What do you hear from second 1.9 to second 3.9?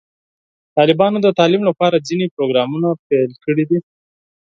ځینې پروګرامونه پیل کړي دي.